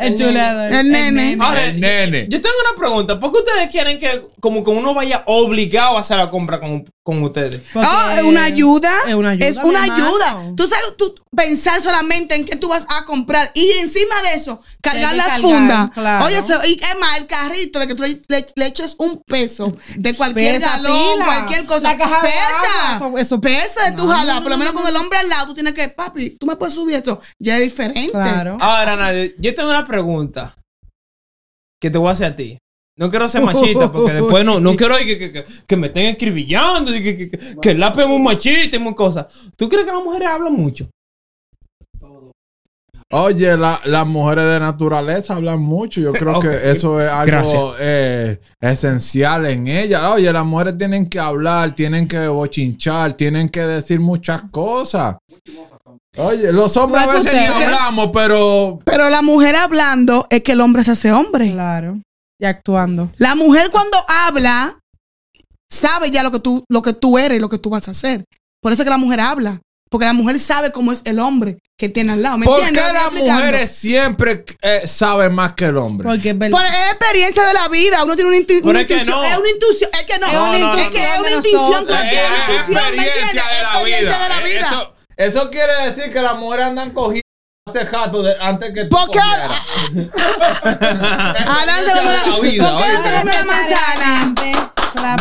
[0.01, 0.22] El.
[0.22, 1.38] El nene.
[1.39, 2.27] Ahora, El nene.
[2.29, 3.20] Yo tengo una pregunta.
[3.20, 6.86] ¿Por qué ustedes quieren que como que uno vaya obligado a hacer la compra con,
[7.03, 7.62] con ustedes?
[7.74, 8.91] Porque Oh, es una ayuda.
[9.08, 9.48] Es una ayuda.
[9.48, 10.43] Es una ayuda.
[10.55, 14.62] Tú sabes, tú pensar solamente en qué tú vas a comprar y encima de eso,
[14.81, 15.89] cargar las cargar, fundas.
[15.91, 16.25] claro.
[16.25, 19.22] Oye, eso- y es más, el carrito de que tú le, le- le eches un
[19.25, 21.25] peso de cualquier Pesa galón, pila.
[21.25, 21.81] cualquier cosa.
[21.93, 22.96] La caja de pesa.
[22.96, 24.34] agua, eso- eso- pesa de tu No, jala.
[24.36, 24.81] no, Por lo no, menos no.
[24.81, 27.22] con el hombre al lado, tú tienes que, papi, tú me puedes subir esto.
[27.39, 28.12] Ya es diferente.
[28.12, 28.58] Claro.
[28.60, 30.55] Ahora, nadie, yo tengo una pregunta
[31.81, 32.57] que te voy a hacer a ti.
[32.98, 36.05] No quiero ser machista porque después no, no quiero que, que, que, que me estén
[36.07, 37.29] escribillando que, que,
[37.62, 39.25] que, el lápiz es muy machista y muy cosas.
[39.57, 40.88] ¿Tú crees que las mujeres hablan mucho?
[43.13, 46.00] Oye, la- las mujeres de naturaleza hablan mucho.
[46.00, 50.01] Yo creo que eso es algo eh, esencial en ellas.
[50.03, 55.17] Oye, las mujeres tienen que hablar, tienen que bochinchar, tienen que decir muchas cosas.
[56.17, 60.61] Oye, los hombres a veces ni hablamos, pero Pero la mujer hablando es que el
[60.61, 61.51] hombre se hace hombre.
[61.51, 61.99] Claro.
[62.39, 63.09] Y actuando.
[63.17, 64.77] La mujer cuando habla
[65.69, 67.91] sabe ya lo que tú, lo que tú eres y lo que tú vas a
[67.91, 68.25] hacer.
[68.61, 69.59] Por eso es que la mujer habla.
[69.89, 72.37] Porque la mujer sabe cómo es el hombre que tiene al lado.
[72.37, 72.93] ¿Me ¿por qué entiendes?
[72.93, 76.07] las mujeres siempre eh, saben más que el hombre?
[76.07, 76.57] Porque es verdad.
[76.57, 78.01] Por es experiencia de la vida.
[78.05, 79.17] Uno tiene una, intu- una es que intuición.
[79.21, 79.23] no.
[79.25, 79.89] Es una intuición.
[79.93, 80.27] Es que no.
[80.27, 81.85] Es una es intuición que es una intuición.
[81.87, 83.31] tiene una intuición, ¿me entiendes?
[83.35, 84.23] experiencia de la Experiencia vida.
[84.23, 84.67] de la Eh, vida.
[84.69, 87.21] Eso, eso quiere decir que las mujeres andan cogiendo
[87.67, 89.19] hace jato de- antes que tú ¿Por qué?
[90.39, 92.89] Adán se comió la la, vida, ¿Por qué.
[92.89, 94.33] Adán se comió la manzana?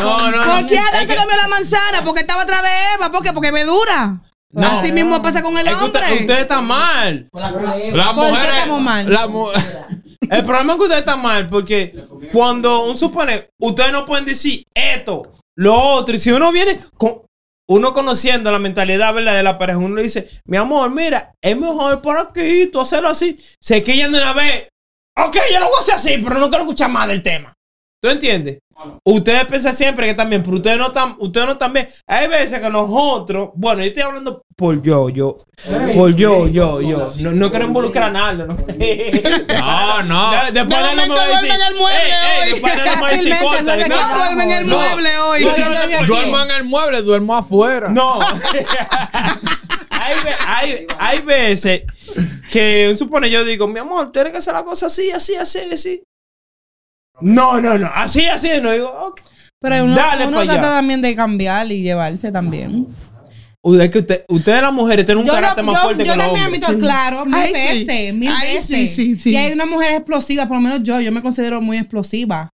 [0.00, 0.52] No, no, no.
[0.52, 2.04] ¿Por qué Adán se comió la manzana?
[2.04, 3.10] Porque estaba atrás de Eva.
[3.10, 3.32] ¿Por qué?
[3.32, 4.20] Porque me dura.
[4.52, 4.66] No.
[4.66, 6.20] Así mismo pasa con el Es que usted, hombre.
[6.20, 7.28] usted está mal.
[7.32, 8.54] Las ¿Por qué mujeres.
[8.56, 9.12] estamos mal?
[9.12, 9.48] las mu-
[10.30, 11.94] El problema es que usted está mal porque
[12.32, 16.14] cuando un supone, ustedes no pueden decir esto, lo otro.
[16.14, 17.22] Y si uno viene con
[17.70, 19.36] uno conociendo la mentalidad ¿verdad?
[19.36, 23.08] de la pareja, uno le dice, mi amor, mira, es mejor por aquí, tú hacerlo
[23.08, 23.38] así.
[23.60, 24.68] Se quillan de una vez.
[25.16, 27.54] Ok, yo lo voy a hacer así, pero no quiero escuchar más del tema.
[28.02, 28.58] ¿Tú entiendes?
[29.04, 31.88] Ustedes piensan siempre que también, pero ustedes no están, ustedes no están bien.
[32.06, 35.38] Hay veces que nosotros, bueno, yo estoy hablando por yo, yo,
[35.94, 37.10] por yo, yo, yo.
[37.20, 38.44] No, no quiero involucrar a nadie.
[39.48, 40.30] No, No, no.
[40.44, 42.12] De- después De de momento duerme en el mueble
[42.42, 42.50] hoy.
[42.50, 44.64] después de no me decir Fácilmente, corta, duerme de que- aquí No duerme en el
[44.66, 45.42] mueble hoy.
[46.06, 47.88] Duermo en el mueble, duermo afuera.
[47.88, 48.18] No.
[49.90, 50.14] hay,
[50.46, 51.82] hay, hay veces
[52.50, 56.02] que supone yo digo, mi amor, tienes que hacer la cosa así, así, así, así.
[57.20, 57.90] No, no, no.
[57.94, 58.48] Así, así.
[58.62, 59.20] No digo, ok.
[59.60, 60.54] Pero uno, Dale uno allá.
[60.54, 62.86] trata también de cambiar y llevarse también.
[63.62, 66.12] Es que usted, ustedes las mujeres tienen un Yo, carácter no- más yo, fuerte yo
[66.12, 66.64] que los también hombres.
[66.64, 67.84] admito, claro, mil Ay, sí.
[67.84, 68.66] veces, mil Ay, veces.
[68.66, 69.30] sí, sí, sí.
[69.32, 72.48] Y hay una mujer explosiva, por lo menos yo, yo me considero muy explosiva.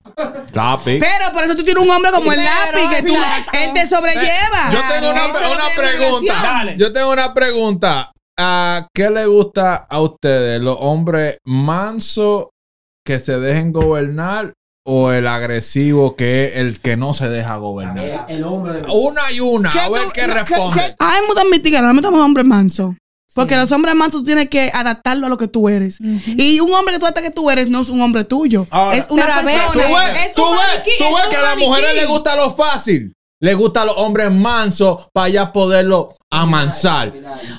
[0.53, 0.99] Tapi.
[0.99, 3.15] Pero por eso tú tienes un hombre como el Claro, lápiz que tú,
[3.53, 4.71] él te sobrelleva.
[4.73, 5.23] Yo tengo una,
[5.77, 6.35] pregunta.
[6.43, 6.77] Dale.
[6.77, 8.11] Yo tengo una pregunta.
[8.39, 10.61] ¿A qué le gusta a ustedes?
[10.61, 12.47] ¿Los hombres mansos
[13.07, 14.53] que se dejen gobernar
[14.85, 18.27] o el agresivo que es el que no se deja gobernar?
[18.29, 19.71] El hombre de Una y una.
[19.71, 20.81] A ver tú- qué responde.
[20.83, 22.95] qué- Ay, me admitir que no estamos hombres mansos.
[23.35, 25.99] Porque los hombres mansos tú tienes que adaptarlo a lo que tú eres.
[26.01, 28.67] Y un hombre que tú hasta que tú eres no es un hombre tuyo.
[28.71, 29.73] Ahora, es una persona.
[29.73, 31.95] Tú ves, es tú un ves, maniquí, tú es ves un que a las mujeres
[31.97, 33.13] les gusta lo fácil.
[33.41, 37.13] Les gusta a los hombres mansos para ya poderlo amansar.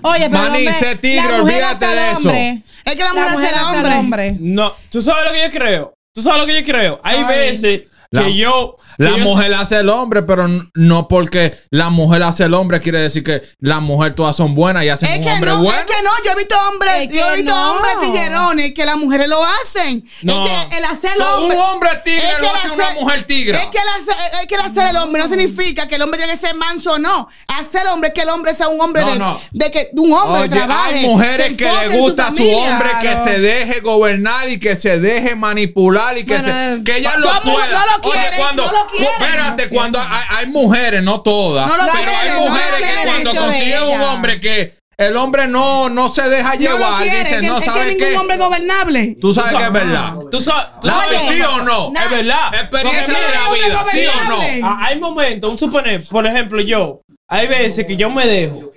[0.04, 2.20] Oye, pero hombre- sé tigre, la mujer olvídate hace al de eso.
[2.30, 2.64] hombre.
[2.86, 3.92] Es que la mujer hace el hace hombre.
[3.94, 4.38] al hombre.
[4.40, 5.94] No, tú sabes lo que yo creo.
[6.14, 7.00] Tú sabes lo que yo creo.
[7.04, 7.36] Hay Sorry.
[7.38, 8.76] veces que yo.
[8.98, 13.00] La yo- mujer hace el hombre, pero no porque la mujer hace el hombre quiere
[13.00, 15.80] decir que las mujeres todas son buenas y hacen Es un que hombre no, bueno.
[15.80, 17.74] es que no, yo he visto hombres, Es yo he visto no.
[17.74, 20.04] hombres tiguerones que las mujeres lo hacen.
[20.24, 20.46] No.
[20.46, 21.58] Es que el hacer el So, hombre.
[21.58, 23.58] un hombre tigre es que lo hace una mujer tigre.
[23.60, 26.18] Es que, el hacer, es que el hacer el hombre no significa que el hombre
[26.18, 27.28] tiene que ser manso o no.
[27.60, 29.42] Hacer el hombre es que el hombre sea un hombre No, de, no.
[29.52, 30.96] de que de un hombre que Oye, trabaje.
[31.00, 32.58] hay mujeres que le gusta a su familia.
[32.72, 33.24] hombre Claro.
[33.24, 36.98] que se deje gobernar y que se deje manipular y que, Bueno, se, eh, que
[36.98, 37.68] ella no, lo pueda.
[37.72, 39.08] no lo Oye, quieren, cuando, no lo quieren.
[39.20, 42.76] Espérate, cuando hay, hay mujeres, no todas, No lo pero quieren, hay no lo mujeres
[42.76, 43.04] que quieren.
[43.24, 47.48] cuando consiguen un hombre que el hombre no, no se deja llevar, quieren, dice, que-
[47.48, 48.18] no es que sabes ningún qué.
[48.18, 49.18] hombre gobernable.
[49.22, 50.14] Tú sabes que es verdad.
[50.32, 50.66] Tú sabes.
[50.82, 51.94] tú ¿La sabes- ¿Sí o no?
[51.96, 52.54] Es verdad.
[52.56, 54.68] Experiencia de la vida, ¿sí o no?
[54.68, 58.72] Ah, Hay momentos, un suponer, por ejemplo, yo, hay veces que yo me dejo.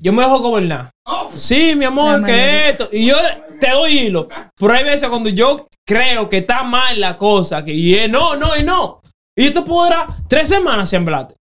[0.00, 0.90] Yo me dejo gobernar.
[1.34, 2.88] Sí, mi amor, que esto.
[2.92, 3.16] Y yo
[3.58, 4.28] te doy hilo.
[4.56, 8.36] Pero hay veces cuando yo creo que está mal la cosa, que y es no,
[8.36, 9.00] no y no.
[9.36, 11.34] Y esto podrá tres semanas sin hablarte.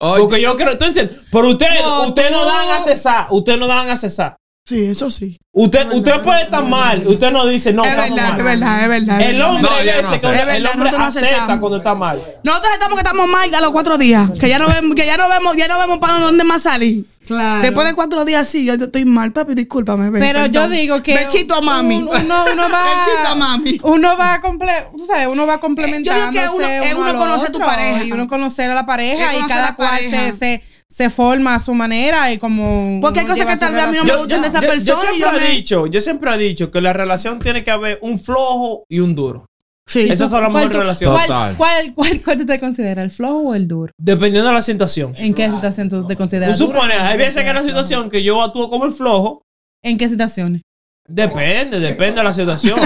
[0.00, 3.66] Oye, Porque yo creo, entonces, por ustedes, No, ustedes no dan a cesar, ustedes no
[3.68, 4.36] dan a cesar.
[4.64, 5.38] Sí, eso sí.
[5.50, 7.04] Usted, usted puede estar mal.
[7.06, 8.38] Usted no dice, no, es verdad, mal.
[8.38, 9.20] es verdad, es verdad.
[9.20, 12.22] El hombre, No, que el Es verdad, hombre acepta cuando está mal.
[12.44, 14.30] Nosotros estamos que estamos mal a los cuatro días.
[14.38, 17.04] Que ya no vemos, que ya no vemos, ya no vemos para dónde más salir.
[17.26, 17.62] Claro.
[17.62, 20.10] Después de cuatro días, sí, yo estoy mal, papi, discúlpame.
[20.10, 21.14] ven, Pero yo digo que.
[21.14, 21.96] Bechito a mami.
[21.96, 22.18] un- Uno,
[22.52, 22.82] uno va.
[23.06, 23.80] Bechito a mami.
[23.82, 26.30] Uno va a comple tú sabes, uno va complementando.
[26.32, 28.04] que uno- eh, uno conoce a tu pareja.
[28.04, 29.34] Y uno conocer a la pareja.
[29.36, 30.32] Y cada cual pareja.
[30.32, 32.30] se, se, se forma a su manera.
[32.32, 32.98] Y como.
[33.00, 34.80] Porque hay cosas que tal vez a mí no me gustan de esa persona y
[34.80, 37.98] siempre yo he me- dicho, yo siempre he dicho que la relación tiene que haber
[38.02, 39.46] un flojo y un duro.
[39.86, 40.06] Sí.
[40.08, 41.22] Esas son las ¿Cuál mejores tú- relaciones.
[41.22, 41.56] Total.
[41.56, 43.04] ¿Cuál, cuál, cuál, cuál tú te consideras?
[43.04, 43.92] ¿El flojo o el duro?
[43.98, 45.14] Dependiendo de la situación.
[45.18, 46.58] ¿En qué situación tú te Tú consideras?
[46.58, 46.72] duro?
[46.80, 49.42] supones, hay veces que en la situación que yo actúo como el flojo,
[49.84, 50.62] ¿En qué situaciones?
[51.08, 52.78] Depende, depende de la situación.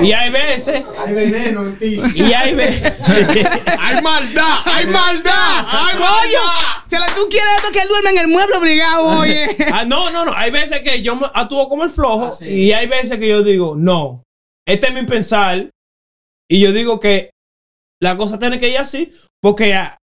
[0.00, 2.00] Y hay veces, Hay veneno en ti.
[2.14, 3.00] y hay veces.
[3.78, 4.58] ¡Hay maldad!
[4.64, 5.66] ¡Hay maldad!
[5.66, 6.82] ¡Hay maldad!
[6.88, 9.56] Si la- tú quieres esto, que él duerme en el mueble obligado, oye.
[9.72, 10.32] Ah, no, no, no.
[10.34, 13.74] Hay veces que yo me actúo como el flojo y hay veces que yo digo,
[13.76, 14.22] no,
[14.66, 15.68] este es mi pensar
[16.50, 17.30] y yo digo que
[18.02, 19.96] la cosa tiene que ir así porque a,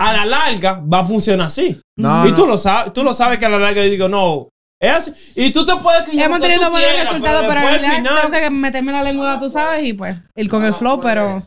[0.00, 1.78] a la larga va a funcionar así.
[1.98, 2.52] No, y tú no.
[2.52, 4.48] lo sabes, tú lo sabes que a la larga yo digo, no,
[4.86, 5.12] es así.
[5.34, 7.80] Y tú te puedes quillar Hemos lo que tenido buenos resultados, pero, después en al
[7.80, 11.00] realidad final- tengo que meterme la lengua, tú sabes, y pues ir con el flow,
[11.00, 11.40] pero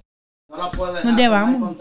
[0.50, 1.76] nos llevamos.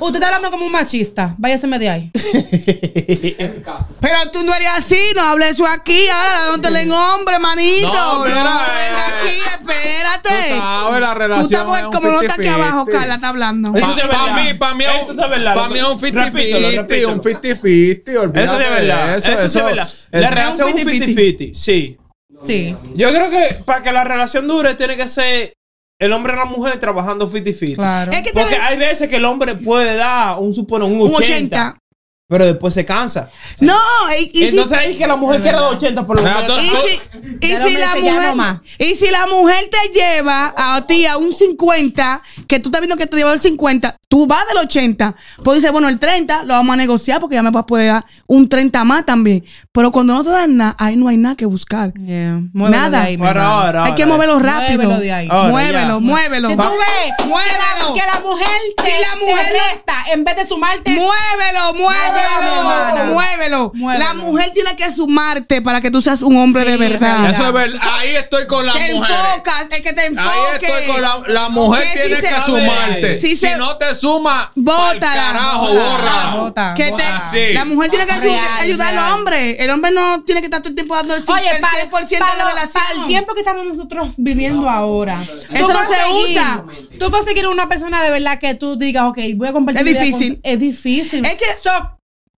[0.00, 1.34] Usted está hablando como un machista.
[1.36, 2.10] Váyaseme de ahí.
[4.00, 6.06] Pero tú no eres así, no hables eso aquí.
[6.08, 7.92] Ahora dándole en hombre, manito.
[7.92, 10.56] No, No, mira, venga eh, aquí, Tú espérate.
[10.56, 12.54] sabes, la Tú relación estás es un como no está aquí 50-50.
[12.54, 13.72] abajo, Carla está hablando.
[13.76, 14.44] Eso sí es Para verdad.
[14.44, 15.54] mí, para mí, es verdad.
[15.54, 17.12] para mí es un 50-50, Repítelo, repítelo.
[17.12, 19.14] un 50-50, olvídate Eso sí es verdad.
[19.16, 19.88] Eso, sí es verdad.
[20.12, 21.96] La relación es un 50-50, sí.
[22.42, 22.76] Sí.
[22.94, 25.52] Yo creo que para que la relación dure tiene que ser
[26.00, 27.74] el hombre y la mujer trabajando 50-50.
[27.76, 28.10] Claro.
[28.12, 31.06] Es que Porque te- hay veces que el hombre puede dar un supone un 80,
[31.16, 31.78] un 80.
[32.26, 33.30] pero después se cansa.
[33.60, 33.78] No,
[34.18, 36.46] y, y si- Entonces ahí que la mujer quiere dar 80 por lo menos.
[36.46, 38.60] tú- Y si, y si la no mujer, más.
[38.78, 42.96] y si la mujer te lleva a ti a un 50, que tú estás viendo
[42.96, 46.54] que te lleva el 50, tú vas del 80, pues dices, bueno, el 30 lo
[46.54, 49.44] vamos a negociar porque ya me vas a poder dar un 30 más también.
[49.72, 51.92] Pero cuando no te dan nada, ahí no hay nada que buscar.
[51.94, 52.40] Yeah.
[52.52, 52.90] Nada.
[52.90, 54.78] de ahí, mi Ahora, hay que moverlo rápido.
[54.82, 55.28] Muévelo de ahí.
[55.30, 55.98] Ahora, muévelo, ya.
[56.00, 56.48] muévelo.
[56.50, 57.94] Si tú ves muévelo.
[57.94, 62.62] que la mujer te, Si la mujer te resta en vez de sumarte, Muévelo, Muévelo,
[62.64, 63.72] muévelo, muévelo.
[63.74, 64.04] Muévelo.
[64.04, 67.30] La mujer tiene que sumarte para que tú seas un hombre Sí, de verdad.
[67.30, 67.80] Eso es verdad.
[67.92, 69.16] Ahí estoy con la Te mujer.
[69.16, 70.30] enfocas, es que te enfoques.
[70.68, 73.14] Ahí estoy con la, la mujer si tiene se- que sumarte.
[73.20, 74.90] si Si, se- no te suma, Bótala.
[74.90, 76.34] pa'l carajo, borra.
[76.36, 77.28] Bota, Que bota.
[77.30, 77.54] te-.
[77.54, 79.62] La mujer tiene que ayudar, Real, ayudar al hombre.
[79.62, 81.74] El hombre no tiene que estar todo el tiempo dando el 100%, Oye, el para,
[81.90, 82.82] 100% de la relación.
[82.96, 85.22] el tiempo que estamos nosotros viviendo ahora.
[85.52, 86.64] Eso no se usa.
[86.98, 89.86] Tú conseguir una persona de verdad que tú digas, ok, voy a compartir.
[89.86, 90.34] Es difícil.
[90.34, 91.24] con- es difícil.
[91.24, 91.70] Es que- So,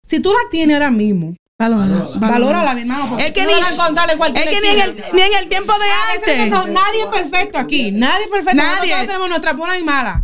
[0.03, 3.17] si tú la tienes ahora mismo, Valórala, valórala, mi hermano.
[3.21, 5.09] Es que ni, es que ni en, el, esquina.
[5.13, 6.73] ni en el tiempo de no- antes.
[6.75, 7.93] nadie es perfecto aquí.
[7.93, 8.57] Nadie es perfecto.
[8.57, 8.89] Nadie.
[8.91, 10.23] Nosotros tenemos nuestras buenas y malas.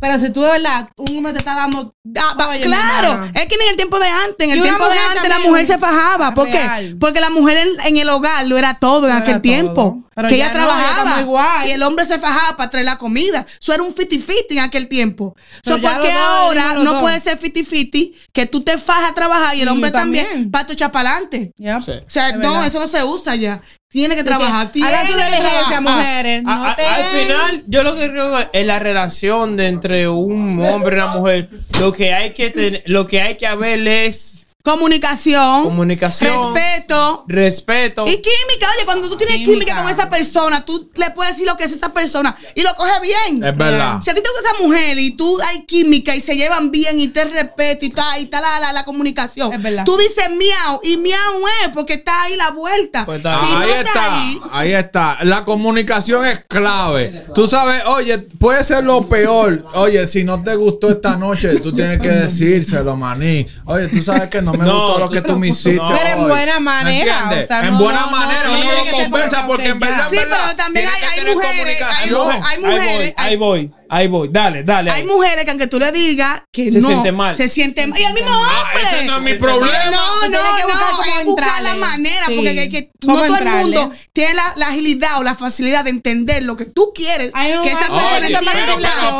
[0.00, 1.94] Pero si tú de verdad, un hombre te está dando.
[2.18, 4.52] Ah, va- Oye, mi claro, es que ni en el tiempo de antes, en Y
[4.54, 6.34] el tiempo de antes la mujer se fajaba.
[6.34, 6.96] ¿Por qué?
[6.98, 10.02] Porque la mujer en, en el hogar lo era todo en aquel tiempo.
[10.14, 11.66] Pero que ella no, trabajaba igual.
[11.68, 13.46] y el hombre se fajaba para traer la comida.
[13.60, 15.34] Eso era un 50-50 en aquel tiempo.
[15.64, 17.02] Pero So, ¿Por qué ahora no dos.
[17.02, 20.50] puede ser 50-50 que tú te fajas a trabajar y el Y hombre también, también.
[20.50, 21.52] para tu echar para adelante?
[21.56, 21.80] Yep.
[21.82, 21.92] Sí.
[21.92, 22.66] O sea, Es no, verdad.
[22.66, 23.60] eso no se usa ya.
[23.90, 24.70] Tiene que trabajar.
[24.70, 25.82] que Tiene que trabajar.
[25.82, 26.42] mujeres.
[26.44, 29.66] No A- a- te- al final, yo lo que creo que en la relación de
[29.66, 31.48] entre un hombre y una mujer,
[31.80, 37.24] lo que hay que tener, lo que hay que haber es Comunicación, comunicación, respeto.
[37.28, 38.04] respeto.
[38.06, 39.52] Y química, oye, cuando tú tienes Química.
[39.54, 39.82] química.
[39.82, 43.00] con esa persona, tú le puedes decir lo que es esa persona y lo coge
[43.02, 43.42] bien.
[43.42, 44.00] Es verdad.
[44.00, 46.98] Si a ti te gusta esa mujer y tú hay química y se llevan bien
[47.00, 49.84] y te respeto y está, y está la, la, la comunicación, Es verdad.
[49.84, 51.18] tú dices miau y miau
[51.64, 53.06] es porque está ahí la vuelta.
[53.06, 53.58] Pues está si bien.
[53.58, 55.18] no ahí está, está, ahí, ahí está.
[55.24, 57.24] La comunicación es clave.
[57.34, 59.64] Tú sabes, oye, puede ser lo peor.
[59.74, 63.46] Oye, si no te gustó esta noche, tú tienes que decírselo, maní.
[63.64, 65.72] Oye, tú sabes que no me No, gustó lo que tú me hiciste.
[65.74, 65.88] no.
[65.88, 68.90] Pero en buena ¿Me manera, o sea, en no- buena no- no manera, uno que
[68.90, 70.06] lo conversa porque en que verdad.
[70.10, 73.70] Sí, pero también hay- que hay mujeres, hay mujeres- hay ahí voy, mujeres, ahí voy,
[73.88, 74.28] ahí voy.
[74.30, 74.90] Dale, dale.
[74.90, 75.06] hay ahí.
[75.06, 77.36] mujeres que aunque tú le digas que Se no, siente mal.
[77.36, 77.98] se siente mal.
[77.98, 78.82] Y el mismo Ah, hombre.
[78.98, 79.84] ese no es mi problema.
[79.86, 81.80] No, no, que buscar no, cómo es buscar la entrarle.
[81.80, 82.34] manera, Sí.
[82.36, 83.62] porque que- que no todo el entrarle.
[83.78, 87.30] mundo tiene la, la agilidad o la facilidad de entender lo que tú quieres.
[87.34, 88.72] Hay un- que esa hay- persona Oye, esa pero, pero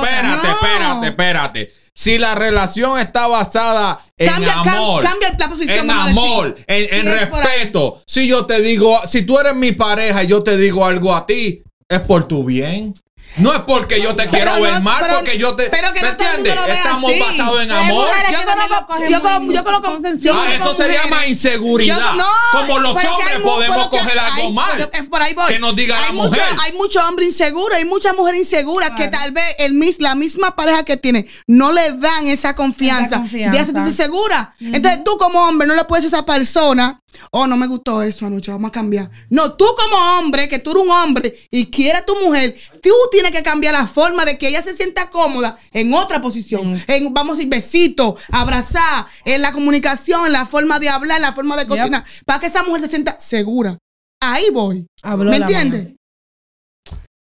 [0.03, 1.05] espérate, No.
[1.05, 1.73] espérate, espérate.
[1.93, 6.89] Si la relación está basada en Cambia- cam- amor, cambia la posición, en amor, en,
[6.89, 8.03] Si respeto.
[8.07, 11.27] Si yo te digo, si tú eres mi pareja y yo te digo algo a
[11.27, 12.95] ti, es por tu bien.
[13.37, 15.71] No es porque yo te quiero Pero ver no- mal, pero- porque yo te.
[15.71, 16.57] pero que ¿me no entiendes?
[16.67, 17.21] Estamos así.
[17.21, 18.09] basados en amor.
[18.09, 20.43] mujeres Yo conozco- yo conozco- yo conozco- son yo sensibles.
[20.47, 21.97] Ah, eso se mujeres- llama inseguridad.
[21.97, 24.91] Yo- no, Como los hombres podemos coger algo hay- mal.
[24.93, 25.47] es por ahí voy.
[25.53, 26.45] Que nos diga hay la mucho, mujer.
[26.61, 30.55] Hay mucho hombre inseguro, hay mucha mujer insegura que tal vez el, mis- la misma
[30.57, 33.59] pareja que tiene no le dan esa confianza, Esa confianza.
[33.59, 34.55] de sentirse segura.
[34.61, 37.00] Entonces tú como hombre no le puedes a esa persona,
[37.31, 39.11] oh, no me gustó eso anoche, vamos a cambiar.
[39.29, 42.91] No, tú como hombre, que tú eres un hombre y quieres a tu mujer, tú
[43.11, 46.83] tienes que cambiar la forma de que ella se sienta cómoda en otra posición.
[46.87, 51.23] En, vamos a decir, besito, abrazar, en la comunicación, en la forma de hablar, en
[51.23, 53.79] la forma de cocinar, para que esa mujer se sienta segura.
[54.21, 54.87] Ahí voy.
[55.03, 55.95] Habló ¿Me entiendes?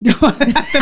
[0.00, 0.78] Yo, ya te.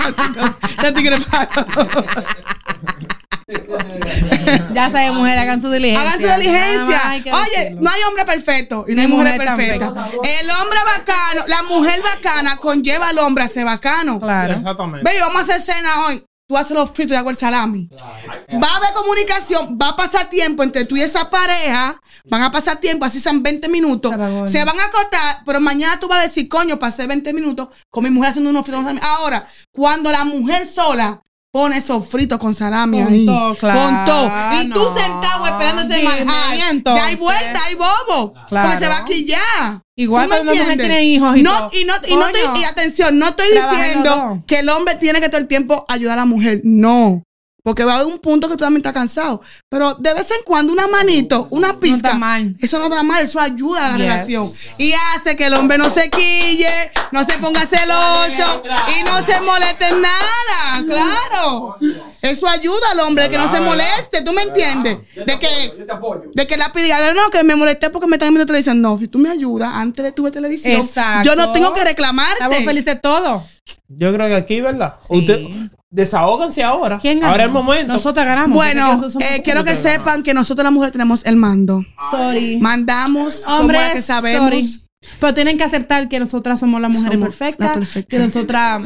[4.75, 6.09] Ya saben, mujer, hagan su diligencia.
[6.09, 7.01] Hagan su diligencia.
[7.35, 7.83] Oye, decirlo.
[7.83, 9.87] no hay hombre perfecto y no hay mujer mujer perfecta.
[9.87, 14.21] El hombre bacano, la mujer bacana conlleva al hombre a ser bacano.
[14.21, 14.55] Claro.
[14.55, 15.05] Exactamente.
[15.05, 16.25] Baby, vamos a hacer cena hoy.
[16.51, 17.89] Tú haces los fritos y hago el salami.
[17.93, 21.95] Va a haber comunicación, va a pasar tiempo entre tú y esa pareja.
[22.25, 24.13] Van a pasar tiempo, así son 20 minutos.
[24.51, 28.03] Se van a acostar, pero mañana tú vas a decir, coño, pasé 20 minutos con
[28.03, 28.85] mi mujer haciendo unos fritos.
[29.01, 34.05] Ahora, cuando la mujer sola pone esos fritos con salami Con ahí, todo, claro, con
[34.07, 34.31] todo,
[34.63, 38.69] y tú sentado esperando ese manjar, ya hay vuelta, hay bobo, Claro.
[38.69, 39.83] porque se va a quillar.
[39.97, 41.71] Igual ¿Tú me cuando una mujer tiene hijos y no, todo.
[41.73, 45.29] y no, y no estoy, y atención, no estoy diciendo que el hombre tiene que
[45.29, 46.61] todo el tiempo ayudar a la mujer.
[46.65, 47.23] No.
[47.71, 49.41] Porque va a haber un punto que tú también estás cansado.
[49.69, 52.09] Pero de vez en cuando una manito, una pizca.
[52.09, 52.57] está mal.
[52.61, 54.07] Eso no está mal, eso ayuda a la Yes.
[54.09, 54.51] relación.
[54.79, 58.63] Y hace que el hombre no se quille, no se ponga celoso
[58.99, 60.85] y no se moleste en nada.
[60.85, 61.77] Claro.
[62.23, 64.23] Eso ayuda al hombre, que no se moleste.
[64.23, 64.99] ¿Tú me entiendes?
[65.15, 65.87] De que,
[66.35, 68.81] de que la pida, no, que me molesté porque me están viendo televisión.
[68.83, 71.23] No, si tú me ayudas antes de tu ver televisión, Exacto.
[71.25, 72.33] yo no tengo que reclamarte.
[72.43, 73.45] Estamos felices todos.
[73.87, 74.97] Yo creo que aquí, ¿verdad?
[75.09, 75.17] Sí.
[75.19, 75.47] Usted,
[75.91, 76.99] desahóganse ahora.
[77.01, 77.33] ¿Quién ganó?
[77.33, 77.93] Ahora es el momento.
[77.93, 78.55] Nosotros ganamos.
[78.55, 81.85] Bueno, eh, quiero que sepan que nosotros las mujeres tenemos el mando.
[82.11, 82.59] Sorry.
[82.59, 84.45] Mandamos, somos Hombres, las que sabemos.
[84.51, 84.83] sorry.
[85.19, 87.69] Pero tienen que aceptar que nosotras somos las mujeres Somos perfectas.
[87.69, 88.09] las perfectas.
[88.19, 88.83] Que nosotras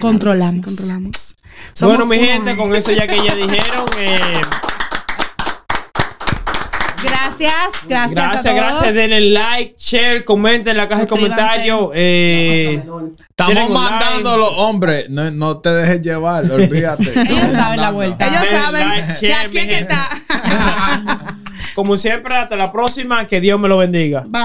[0.00, 0.54] controlamos.
[0.54, 1.36] Sí, controlamos.
[1.80, 3.86] Bueno, mi gente, con eso ya que ya dijeron.
[3.98, 4.40] eh,
[7.42, 8.14] Gracias, gracias.
[8.14, 8.70] gracias, a todos.
[8.72, 8.94] gracias.
[8.94, 11.90] Denle like, share, comenten en la caja de comentarios.
[11.94, 12.82] Eh,
[13.28, 15.10] Estamos mandando los hombres.
[15.10, 17.12] No, no te dejes llevar, olvídate.
[17.28, 18.26] Ellos saben la vuelta.
[18.26, 19.74] Ellos Den saben like, share, que gente.
[19.80, 21.36] está.
[21.74, 23.26] como siempre, hasta la próxima.
[23.26, 24.24] Que Dios me lo bendiga.
[24.28, 24.42] Bye.